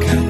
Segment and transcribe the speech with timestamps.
[0.00, 0.21] 가까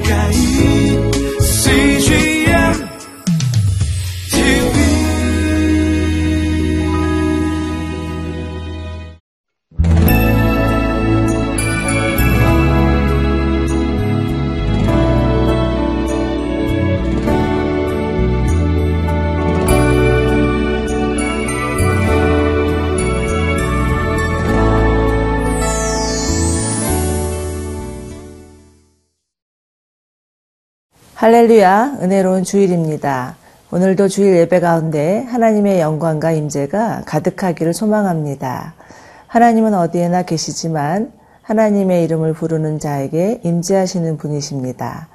[31.23, 33.37] 할렐루야, 은혜로운 주일입니다.
[33.71, 38.73] 오늘도 주일 예배 가운데 하나님의 영광과 임재가 가득하기를 소망합니다.
[39.27, 45.07] 하나님은 어디에나 계시지만 하나님의 이름을 부르는 자에게 임재하시는 분이십니다.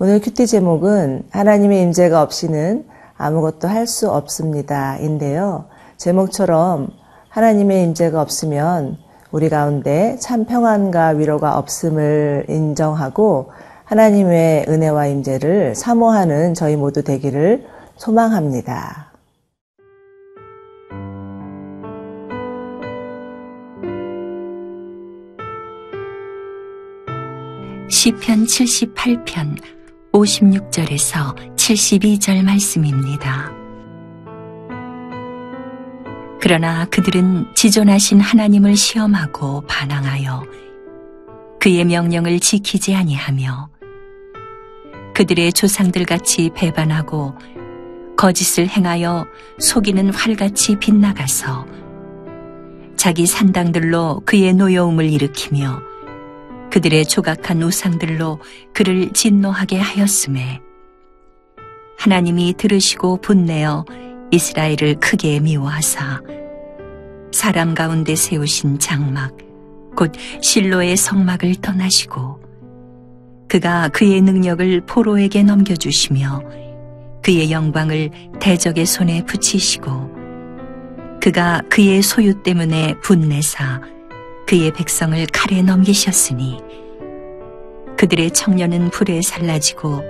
[0.00, 2.84] 오늘 큐티 제목은 하나님의 임재가 없이는
[3.16, 4.96] 아무것도 할 수 없습니다.
[4.96, 5.66] 인데요.
[5.96, 6.88] 제목처럼
[7.28, 8.98] 하나님의 임재가 없으면
[9.30, 13.52] 우리 가운데 참 평안과 위로가 없음을 인정하고
[13.92, 17.66] 하나님의 은혜와 임재를 사모하는 저희 모두 되기를
[17.98, 19.12] 소망합니다.
[27.90, 29.60] 시편 78편
[30.12, 33.52] 56절에서 72절 말씀입니다.
[36.40, 40.44] 그러나 그들은 지존하신 하나님을 시험하고 반항하여
[41.60, 43.81] 그의 명령을 지키지 아니하며
[45.22, 47.36] 그들의 조상들 같이 배반하고
[48.16, 49.24] 거짓을 행하여
[49.60, 51.64] 속이는 활같이 빗나가서
[52.96, 55.80] 자기 산당들로 그의 노여움을 일으키며
[56.72, 58.40] 그들의 조각한 우상들로
[58.74, 60.60] 그를 진노하게 하였음에
[61.98, 63.84] 하나님이 들으시고 분내어
[64.32, 66.20] 이스라엘을 크게 미워하사
[67.30, 69.36] 사람 가운데 세우신 장막
[69.94, 70.10] 곧
[70.40, 72.41] 실로의 성막을 떠나시고
[73.52, 76.42] 그가 그의 능력을 포로에게 넘겨주시며
[77.22, 78.08] 그의 영광을
[78.40, 83.82] 대적의 손에 붙이시고 그가 그의 소유 때문에 분내사
[84.46, 86.60] 그의 백성을 칼에 넘기셨으니
[87.98, 90.00] 그들의 청년은 불에 살라지고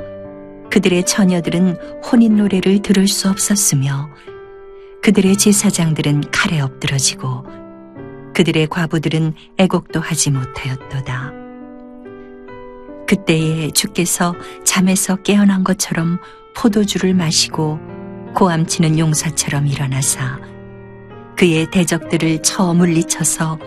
[0.70, 4.08] 그들의 처녀들은 혼인 노래를 들을 수 없었으며
[5.02, 7.44] 그들의 제사장들은 칼에 엎드러지고
[8.34, 11.41] 그들의 과부들은 애곡도 하지 못하였도다.
[13.12, 14.34] 그때에 주께서
[14.64, 16.18] 잠에서 깨어난 것처럼
[16.56, 17.78] 포도주를 마시고
[18.34, 20.40] 고함치는 용사처럼 일어나사
[21.36, 23.58] 그의 대적들을 쳐 물리쳐서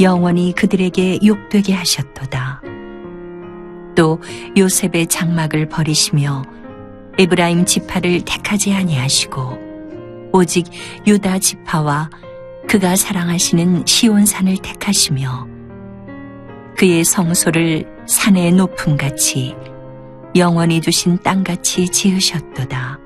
[0.00, 2.62] 영원히 그들에게 욕되게 하셨도다.
[3.94, 4.18] 또
[4.56, 6.42] 요셉의 장막을 버리시며
[7.18, 9.58] 에브라임 지파를 택하지 아니하시고
[10.32, 10.64] 오직
[11.06, 12.08] 유다 지파와
[12.66, 15.48] 그가 사랑하시는 시온산을 택하시며
[16.78, 19.54] 그의 성소를 산의 높음같이
[20.34, 22.98] 영원히 두신 땅같이 지으셨도다.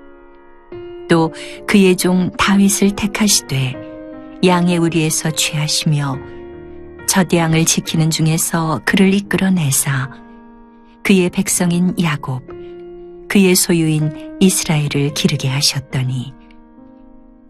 [1.10, 1.30] 또
[1.66, 3.74] 그의 종 다윗을 택하시되
[4.42, 6.16] 양의 우리에서 취하시며
[7.06, 10.10] 저대양을 지키는 중에서 그를 이끌어내사
[11.02, 12.42] 그의 백성인 야곱
[13.28, 16.32] 그의 소유인 이스라엘을 기르게 하셨더니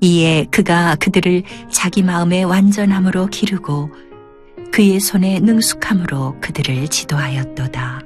[0.01, 3.91] 이에 그가 그들을 자기 마음의 완전함으로 기르고
[4.75, 8.01] 그의 손에 능숙함으로 그들을 지도하였도다.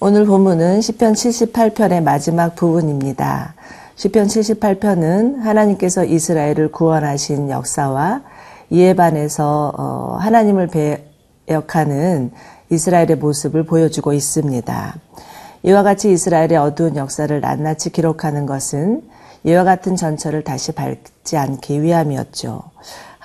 [0.00, 3.54] 오늘 본문은 시편 78편의 마지막 부분입니다.
[3.96, 8.20] 시편 78편은 하나님께서 이스라엘을 구원하신 역사와
[8.68, 10.68] 이에 반해서 어, 하나님을
[11.48, 12.32] 배역하는
[12.68, 14.94] 이스라엘의 모습을 보여주고 있습니다.
[15.62, 19.08] 이와 같이 이스라엘의 어두운 역사를 낱낱이 기록하는 것은
[19.44, 22.62] 이와 같은 전철을 다시 밟지 않기 위함이었죠.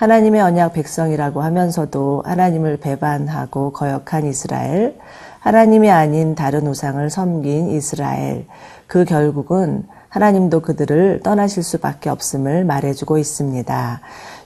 [0.00, 4.96] 하나님의 언약 백성이라고 하면서도 하나님을 배반하고 거역한 이스라엘,
[5.40, 8.46] 하나님이 아닌 다른 우상을 섬긴 이스라엘,
[8.86, 14.00] 그 결국은 하나님도 그들을 떠나실 수밖에 없음을 말해주고 있습니다.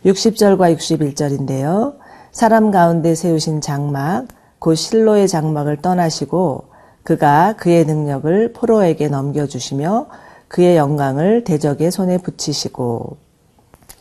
[0.04, 1.98] 60절과 61절인데요.
[2.32, 4.26] 사람 가운데 세우신 장막,
[4.58, 6.64] 곧 실로의 장막을 떠나시고
[7.04, 10.08] 그가 그의 능력을 포로에게 넘겨주시며
[10.48, 13.23] 그의 영광을 대적의 손에 붙이시고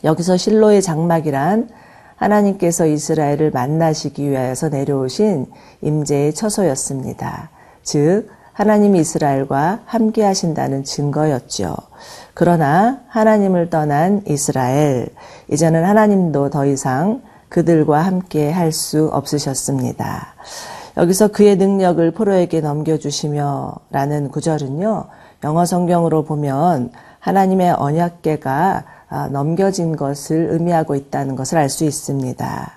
[0.04, 1.68] 여기서 실로의 장막이란
[2.16, 5.46] 하나님께서 이스라엘을 만나시기 위하여서 내려오신
[5.80, 7.50] 임재의 처소였습니다.
[7.82, 11.74] 즉 하나님이 이스라엘과 함께 하신다는 증거였죠.
[12.34, 15.08] 그러나 하나님을 떠난 이스라엘,
[15.50, 20.34] 이제는 하나님도 더 이상 그들과 함께 할 수 없으셨습니다.
[20.96, 25.04] 여기서 그의 능력을 포로에게 넘겨주시며 라는 구절은요,
[25.42, 28.84] 영어 성경으로 보면 하나님의 언약계가
[29.30, 32.72] 넘겨진 것을 의미하고 있다는 것을 알 수 있습니다.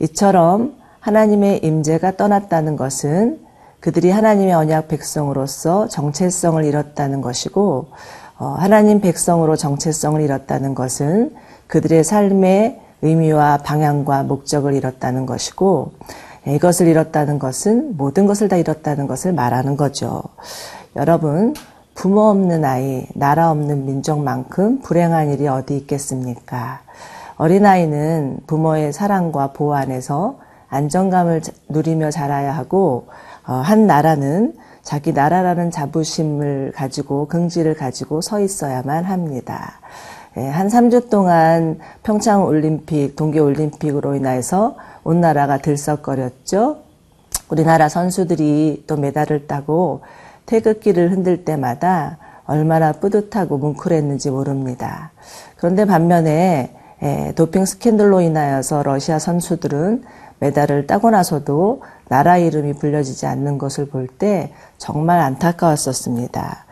[0.00, 3.40] 이처럼 하나님의 임재가 떠났다는 것은
[3.80, 7.86] 그들이 하나님의 언약 백성으로서 정체성을 잃었다는 것이고
[8.38, 11.34] 어, 하나님 백성으로 정체성을 잃었다는 것은
[11.68, 15.92] 그들의 삶의 의미와 방향과 목적을 잃었다는 것이고
[16.48, 20.22] 예, 이것을 잃었다는 것은 모든 것을 다 잃었다는 것을 말하는 거죠.
[20.96, 21.54] 여러분
[21.96, 26.80] 부모 없는 아이, 나라 없는 민족만큼 불행한 일이 어디 있겠습니까?
[27.38, 30.38] 어린아이는 부모의 사랑과 보호 안에서
[30.68, 31.40] 안정감을
[31.70, 33.06] 누리며 자라야 하고
[33.46, 39.80] 어, 한 나라는 자기 나라라는 자부심을 가지고 긍지를 가지고 서 있어야만 합니다.
[40.36, 46.76] 예, 한 3주 동안 평창 올림픽, 동계 올림픽으로 인해서 온 나라가 들썩거렸죠.
[47.48, 50.02] 우리나라 선수들이 또 메달을 따고
[50.46, 55.12] 태극기를 흔들 때마다 얼마나 뿌듯하고 뭉클했는지 모릅니다.
[55.56, 56.72] 그런데 반면에
[57.02, 60.04] 예, 도핑 스캔들로 인하여서 러시아 선수들은
[60.38, 66.64] 메달을 따고 나서도 나라 이름이 불려지지 않는 것을 볼 때 정말 안타까웠었습니다.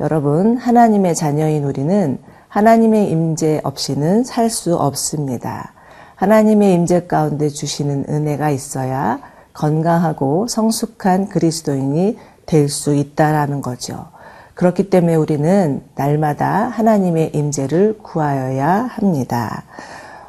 [0.00, 2.18] 여러분, 하나님의 자녀인 우리는
[2.48, 5.72] 하나님의 임재 없이는 살 수 없습니다.
[6.16, 9.20] 하나님의 임재 가운데 주시는 은혜가 있어야
[9.54, 12.18] 건강하고 성숙한 그리스도인이
[12.50, 14.06] 될 수 있다라는 거죠.
[14.54, 19.62] 그렇기 때문에 우리는 날마다 하나님의 임재를 구하여야 합니다.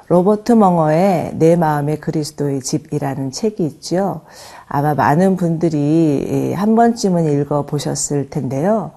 [0.07, 4.21] 로버트 멍어의 내 마음의 그리스도의 집이라는 책이 있죠.
[4.67, 8.91] 아마 많은 분들이 한 번쯤은 읽어 보셨을 텐데요.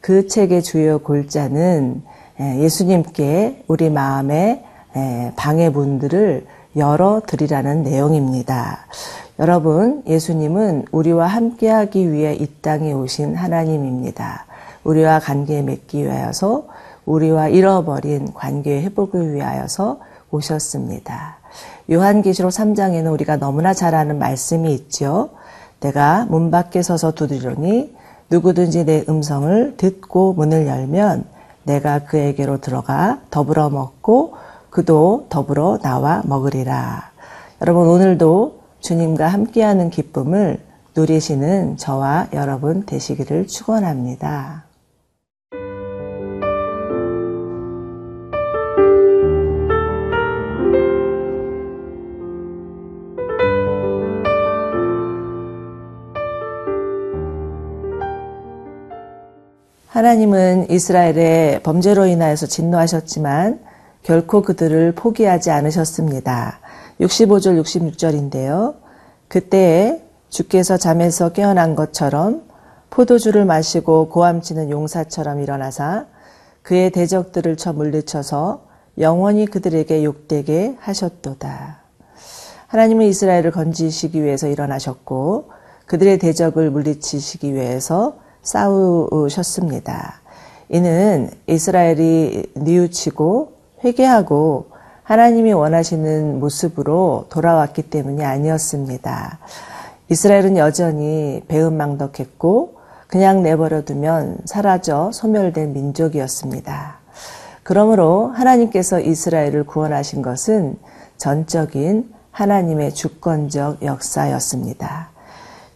[0.00, 2.02] 그 책의 주요 골자는
[2.40, 4.64] 예수님께 우리 마음의
[5.36, 8.86] 방해문들을 열어드리라는 내용입니다.
[9.40, 14.44] 여러분, 예수님은 우리와 함께하기 위해 이 땅에 오신 하나님입니다.
[14.84, 16.66] 우리와 관계 맺기 위하여서
[17.06, 19.98] 우리와 잃어버린 관계 회복을 위하여서
[20.30, 21.38] 오셨습니다.
[21.90, 25.30] 요한계시록 3장에는 우리가 너무나 잘 아는 말씀이 있죠.
[25.80, 27.96] 내가 문 밖에 서서 두드리니
[28.28, 31.24] 누구든지 내 음성을 듣고 문을 열면
[31.62, 34.34] 내가 그에게로 들어가 더불어 먹고
[34.68, 37.08] 그도 더불어 나와 먹으리라.
[37.62, 40.58] 여러분 오늘도 주님과 함께하는 기쁨을
[40.96, 44.64] 누리시는 저와 여러분 되시기를 축원합니다.
[59.88, 63.60] 하나님은 이스라엘의 범죄로 인하여서 진노하셨지만
[64.02, 66.60] 결코 그들을 포기하지 않으셨습니다.
[67.00, 68.76] 65절 66절인데요.
[69.28, 72.42] 그때에 주께서 잠에서 깨어난 것처럼
[72.90, 76.06] 포도주를 마시고 고함치는 용사처럼 일어나사
[76.62, 78.66] 그의 대적들을 쳐 물리쳐서
[78.98, 81.80] 영원히 그들에게 욕되게 하셨도다.
[82.66, 85.50] 하나님은 이스라엘을 건지시기 위해서 일어나셨고
[85.86, 90.20] 그들의 대적을 물리치시기 위해서 싸우셨습니다.
[90.68, 93.52] 이는 이스라엘이 뉘우치고
[93.84, 94.70] 회개하고
[95.10, 99.40] 하나님이 원하시는 모습으로 돌아왔기 때문이 아니었습니다.
[100.08, 102.76] 이스라엘은 여전히 배은망덕했고
[103.08, 107.00] 그냥 내버려두면 사라져 소멸된 민족이었습니다.
[107.64, 110.78] 그러므로 하나님께서 이스라엘을 구원하신 것은
[111.16, 115.10] 전적인 하나님의 주권적 역사였습니다.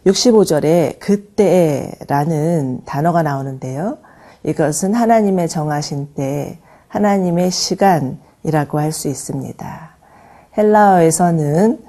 [0.05, 3.97] 65절에 그때라는 단어가 나오는데요.
[4.43, 9.89] 이것은 하나님의 정하신 때, 하나님의 시간 이라고 할 수 있습니다.
[10.57, 11.79] 헬라어에서는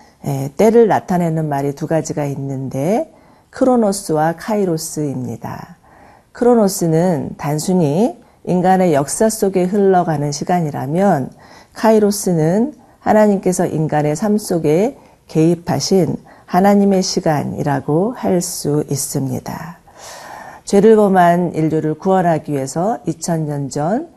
[0.56, 3.12] 때를 나타내는 말이 두 가지가 있는데,
[3.50, 5.76] 크로노스와 카이로스입니다.
[6.32, 11.30] 크로노스는 단순히 인간의 역사 속에 흘러가는 시간이라면,
[11.74, 14.98] 카이로스는 하나님께서 인간의 삶 속에
[15.28, 19.78] 개입하신 하나님의 시간이라고 할 수 있습니다.
[20.64, 24.15] 죄를 범한 인류를 구원하기 위해서 2000년 전 어,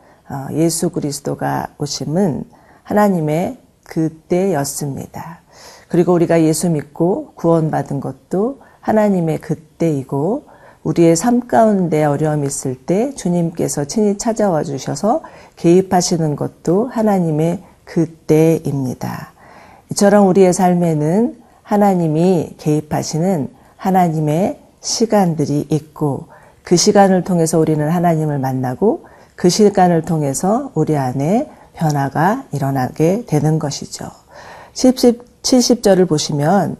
[0.52, 2.44] 예수 그리스도가 오심은
[2.82, 5.40] 하나님의 그때였습니다.
[5.88, 10.44] 그리고 우리가 예수 믿고 구원받은 것도 하나님의 그때이고
[10.82, 15.22] 우리의 삶 가운데 어려움이 있을 때 주님께서 친히 찾아와 주셔서
[15.56, 19.32] 개입하시는 것도 하나님의 그때입니다.
[19.90, 26.28] 이처럼 우리의 삶에는 하나님이 개입하시는 하나님의 시간들이 있고
[26.62, 29.09] 그 시간을 통해서 우리는 하나님을 만나고
[29.40, 34.04] 그 시간을 통해서 우리 안에 변화가 일어나게 되는 것이죠.
[34.74, 36.76] 70, 70절을 보시면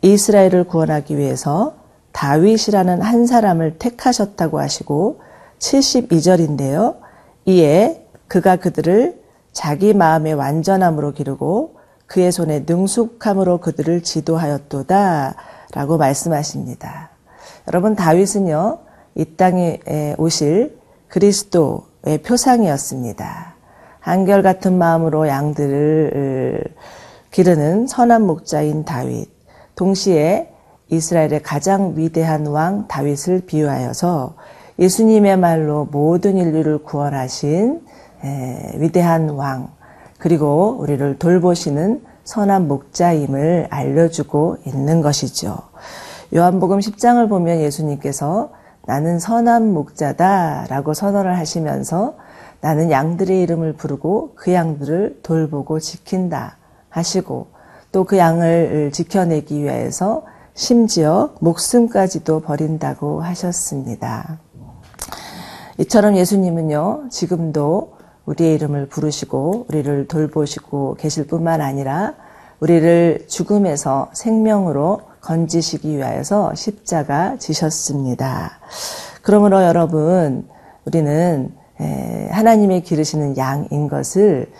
[0.00, 1.74] 이스라엘을 구원하기 위해서
[2.12, 5.22] 다윗이라는 한 사람을 택하셨다고 하시고
[5.58, 6.98] 72절인데요.
[7.46, 9.20] 이에 그가 그들을
[9.52, 11.74] 자기 마음의 완전함으로 기르고
[12.06, 15.34] 그의 손에 능숙함으로 그들을 지도하였도다
[15.72, 17.10] 라고 말씀하십니다.
[17.66, 18.78] 여러분 다윗은요
[19.16, 19.80] 이 땅에
[20.16, 20.78] 오실
[21.08, 21.93] 그리스도의
[22.24, 23.54] 표상이었습니다.
[24.00, 26.62] 한결같은 마음으로 양들을
[27.30, 29.28] 기르는 선한 목자인 다윗
[29.74, 30.50] 동시에
[30.90, 34.36] 이스라엘의 가장 위대한 왕 다윗을 비유하여서
[34.78, 37.80] 예수님의 말로 모든 인류를 구원하신
[38.76, 39.70] 위대한 왕
[40.18, 45.56] 그리고 우리를 돌보시는 선한 목자임을 알려주고 있는 것이죠.
[46.34, 48.50] 요한복음 10장을 보면 예수님께서
[48.86, 52.16] 나는 선한 목자다 라고 선언을 하시면서
[52.60, 56.56] 나는 양들의 이름을 부르고 그 양들을 돌보고 지킨다
[56.88, 57.48] 하시고
[57.92, 60.24] 또 그 양을 지켜내기 위해서
[60.54, 64.38] 심지어 목숨까지도 버린다고 하셨습니다.
[65.78, 67.94] 이처럼 예수님은요, 지금도
[68.26, 72.14] 우리의 이름을 부르시고 우리를 돌보시고 계실 뿐만 아니라
[72.60, 78.58] 우리를 죽음에서 생명으로 건지시기 위하여서 십자가 지셨습니다.
[79.22, 80.46] 그러므로 여러분,
[80.84, 81.50] 우리는
[82.30, 84.52] 하나님의 기르시는 양인 것을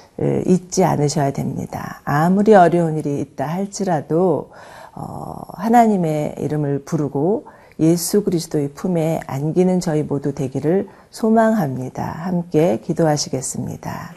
[0.46, 2.00] 잊지 않으셔야 됩니다.
[2.04, 4.50] 아무리 어려운 일이 있다 할지라도
[4.96, 7.46] 어, 하나님의 이름을 부르고
[7.80, 12.04] 예수 그리스도의 품에 안기는 저희 모두 되기를 소망합니다.
[12.04, 14.12] 함께 기도하시겠습니다.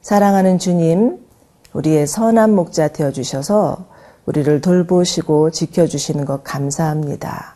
[0.00, 1.18] 사랑하는 주님,
[1.74, 3.84] 우리의 선한 목자 되어 주셔서
[4.26, 7.54] 우리를 돌보시고 지켜주시는 것 감사합니다.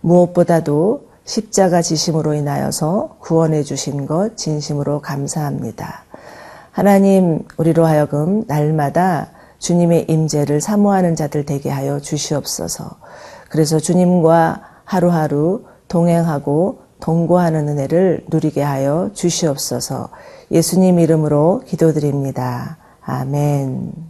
[0.00, 6.04] 무엇보다도 십자가 지심으로 인하여서 구원해 주신 것 진심으로 감사합니다.
[6.72, 12.96] 하나님, 우리로 하여금 날마다 주님의 임재를 사모하는 자들 되게 하여 주시옵소서.
[13.48, 20.08] 그래서 주님과 하루하루 동행하고 동거하는 은혜를 누리게 하여 주시옵소서.
[20.50, 22.78] 예수님 이름으로 기도드립니다.
[23.02, 24.09] 아멘.